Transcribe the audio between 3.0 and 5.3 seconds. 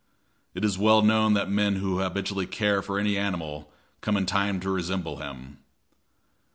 animal come in time to resemble